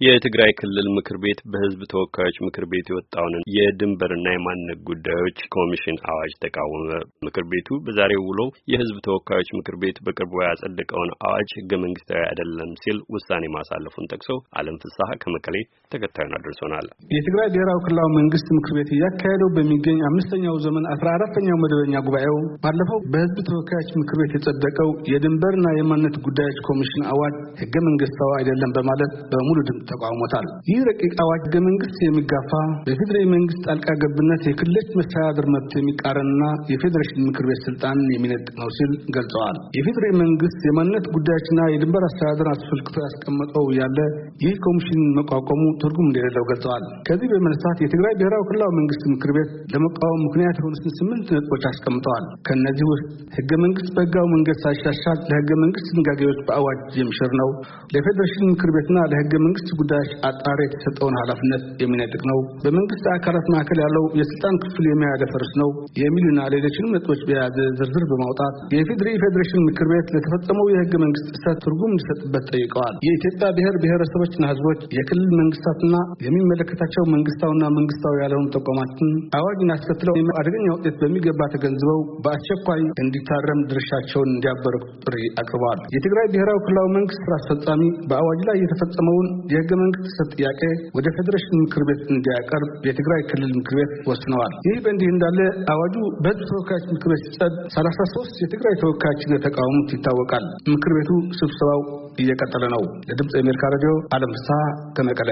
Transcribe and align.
የትግራይ 0.00 0.50
ክልል 0.58 0.86
ምክር 0.94 1.16
ቤት 1.22 1.40
በሕዝብ 1.50 1.80
ተወካዮች 1.90 2.36
ምክር 2.44 2.64
ቤት 2.70 2.86
የወጣውን 2.90 3.34
የድንበርና 3.56 4.26
የማንነት 4.32 4.78
ጉዳዮች 4.88 5.38
ኮሚሽን 5.54 5.98
አዋጅ 6.10 6.32
ተቃወመ። 6.44 6.88
ምክር 7.26 7.44
ቤቱ 7.52 7.68
በዛሬው 7.84 8.22
ውሎው 8.28 8.48
የሕዝብ 8.72 8.96
ተወካዮች 9.06 9.50
ምክር 9.58 9.76
ቤት 9.82 9.98
በቅርቡ 10.06 10.34
ያጸደቀውን 10.44 11.10
አዋጅ 11.26 11.50
ሕገ 11.58 11.78
መንግስታዊ 11.84 12.22
አይደለም 12.24 12.72
ሲል 12.82 12.98
ውሳኔ 13.16 13.52
ማሳለፉን 13.56 14.08
ጠቅሶ 14.12 14.30
አለም 14.58 14.78
ፍስሐ 14.84 15.08
ከመቀሌ 15.22 15.56
ተከታዩን 15.92 16.34
አድርሶናል። 16.38 16.88
የትግራይ 17.14 17.48
ብሔራዊ 17.54 17.78
ክልላዊ 17.86 18.10
መንግስት 18.18 18.50
ምክር 18.58 18.74
ቤት 18.78 18.90
እያካሄደው 18.96 19.52
በሚገኝ 19.56 20.02
አምስተኛው 20.10 20.58
ዘመን 20.66 20.90
አስራ 20.94 21.06
አራተኛው 21.16 21.60
መደበኛ 21.64 22.02
ጉባኤው 22.08 22.36
ባለፈው 22.64 23.00
በሕዝብ 23.12 23.38
ተወካዮች 23.50 23.90
ምክር 24.02 24.18
ቤት 24.22 24.34
የጸደቀው 24.38 24.90
የድንበርና 25.12 25.66
የማንነት 25.78 26.18
ጉዳዮች 26.26 26.60
ኮሚሽን 26.68 27.08
አዋጅ 27.12 27.34
ሕገ 27.62 27.74
መንግስታዊ 27.88 28.30
አይደለም 28.40 28.70
በማለት 28.76 29.14
በሙሉ 29.32 29.58
ተቃውሞታል። 29.88 30.46
ይህ 30.70 30.80
ረቂቅ 30.88 31.12
አዋጅ 31.24 31.42
ህገ 31.46 31.56
መንግስት 31.66 31.98
የሚጋፋ 32.04 32.50
በፌዴራል 32.86 33.26
መንግስት 33.34 33.60
ጣልቃ 33.66 33.88
ገብነት 34.02 34.42
የክልሎች 34.48 34.88
መስተዳድር 34.98 35.46
መብት 35.54 35.72
የሚቃረንና 35.78 36.42
የፌዴሬሽን 36.72 37.20
ምክር 37.28 37.44
ቤት 37.48 37.60
ስልጣንን 37.66 38.08
የሚነጥቅ 38.14 38.54
ነው 38.62 38.70
ሲል 38.76 38.92
ገልጸዋል። 39.16 39.56
የፌዴራል 39.78 40.14
መንግስት 40.22 40.60
የማንነት 40.68 41.06
ጉዳዮችና 41.16 41.60
የድንበር 41.74 42.04
አስተዳደር 42.08 42.50
አስፈልክቶ 42.54 42.96
ያስቀመጠው 43.06 43.66
ያለ 43.80 43.98
ይህ 44.44 44.54
ኮሚሽን 44.66 45.02
መቋቋሙ 45.18 45.62
ትርጉም 45.82 46.08
እንደሌለው 46.08 46.46
ገልጸዋል። 46.50 46.84
ከዚህ 47.08 47.28
በመነሳት 47.32 47.78
የትግራይ 47.84 48.14
ብሔራዊ 48.20 48.42
ክልላዊ 48.48 48.72
መንግስት 48.80 49.04
ምክር 49.14 49.32
ቤት 49.36 49.50
ለመቃወም 49.74 50.22
ምክንያት 50.26 50.56
የሆኑትን 50.60 50.94
ስምንት 50.98 51.28
ነጥቦች 51.36 51.64
አስቀምጠዋል። 51.70 52.24
ከእነዚህ 52.46 52.86
ውስጥ 52.92 53.06
ህገ 53.36 53.50
መንግስት 53.64 53.90
በህጋዊ 53.96 54.26
መንገድ 54.34 54.58
ሳይሻሻል 54.64 55.18
ለህገ 55.30 55.50
መንግስት 55.64 55.88
ድንጋጌዎች 55.94 56.38
በአዋጅ 56.46 56.80
የሚሽር 57.00 57.32
ነው፣ 57.40 57.48
ለፌዴሬሽን 57.94 58.44
ምክር 58.52 58.70
ቤትና 58.76 58.98
ለህገ 59.12 59.32
መንግስት 59.46 59.68
ጉዳዮች 59.78 60.12
አጣሪ 60.28 60.58
የተሰጠውን 60.64 61.16
ኃላፊነት 61.20 61.64
የሚነጥቅ 61.82 62.22
ነው፣ 62.30 62.38
በመንግስት 62.64 63.06
አካላት 63.14 63.46
መካከል 63.54 63.78
ያለው 63.84 64.04
የስልጣን 64.20 64.56
ክፍል 64.64 64.84
የሚያደፈርስ 64.88 65.52
ነው 65.62 65.70
የሚሉና 66.02 66.40
ሌሎችንም 66.54 66.92
ነጥቦች 66.94 67.20
በያዘ 67.28 67.56
ዝርዝር 67.78 68.04
በማውጣት 68.10 68.56
የፌዴሪ 68.74 69.10
ፌዴሬሽን 69.24 69.64
ምክር 69.68 69.88
ቤት 69.92 70.08
ለተፈጸመው 70.14 70.66
የህገ 70.72 70.92
መንግስት 71.04 71.28
ጥሰት 71.36 71.58
ትርጉም 71.64 71.92
እንዲሰጥበት 71.94 72.44
ጠይቀዋል። 72.52 72.94
የኢትዮጵያ 73.06 73.48
ብሔር 73.56 73.76
ብሔረሰቦችና 73.84 74.44
ህዝቦች 74.52 74.80
የክልል 74.98 75.30
መንግስታትና 75.40 75.94
የሚመለከታቸው 76.26 77.04
መንግስታዊና 77.14 77.64
መንግስታዊ 77.78 78.14
ያልሆኑ 78.24 78.46
ተቋማትን 78.56 79.10
አዋጅን 79.38 79.72
አስከትለው 79.74 80.12
አደገኛ 80.40 80.66
ውጤት 80.76 80.96
በሚገባ 81.02 81.40
ተገንዝበው 81.54 82.00
በአስቸኳይ 82.24 82.82
እንዲታረም 83.04 83.60
ድርሻቸውን 83.70 84.30
እንዲያበረክቱ 84.34 84.90
ጥሪ 85.04 85.16
አቅርበዋል። 85.40 85.80
የትግራይ 85.94 86.26
ብሔራዊ 86.34 86.58
ክልላዊ 86.66 86.88
መንግስት 86.96 87.20
ስራ 87.24 87.34
አስፈጻሚ 87.40 87.82
በአዋጅ 88.10 88.40
ላይ 88.48 88.56
የተፈጸመውን 88.62 89.26
የህገ 89.64 89.74
መንግስት 89.80 90.18
ጥያቄ 90.34 90.60
ወደ 90.96 91.06
ፌዴሬሽን 91.16 91.54
ምክር 91.60 91.82
ቤት 91.88 92.00
እንዲያቀርብ 92.14 92.72
የትግራይ 92.88 93.20
ክልል 93.30 93.52
ምክር 93.58 93.74
ቤት 93.78 93.92
ወስነዋል። 94.10 94.52
ይህ 94.68 94.78
በእንዲህ 94.84 95.08
እንዳለ 95.12 95.38
አዋጁ 95.74 95.94
በህዝብ 96.24 96.42
ተወካዮች 96.50 96.86
ምክር 96.94 97.10
ቤት 97.12 97.22
ሲጸድ 97.26 97.54
ሰላሳ 97.76 97.98
ሶስት 98.14 98.34
የትግራይ 98.42 98.76
ተወካዮች 98.82 99.22
እንደተቃወሙት 99.28 99.92
ይታወቃል። 99.96 100.44
ምክር 100.74 100.94
ቤቱ 100.98 101.10
ስብሰባው 101.40 101.82
እየቀጠለ 102.18 102.64
ነው። 102.74 102.82
ለድምፅ 103.08 103.34
የአሜሪካ 103.38 103.72
ሬዲዮ 103.74 103.92
አለም 104.16 104.34
ፍስሐ 104.36 104.58
ከመቀለ 104.98 105.30